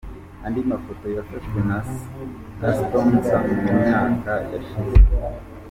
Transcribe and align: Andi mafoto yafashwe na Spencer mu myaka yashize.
Andi 0.45 0.59
mafoto 0.71 1.05
yafashwe 1.17 1.57
na 1.69 1.77
Spencer 1.93 3.37
mu 3.63 3.71
myaka 3.81 4.31
yashize. 4.51 4.99